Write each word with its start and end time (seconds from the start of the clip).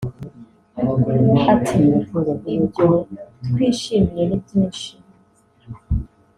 Ati 1.53 1.81
“Ibyo 2.57 2.87
twishimiye 3.45 4.23
ni 4.29 4.37
byinshi 4.43 4.91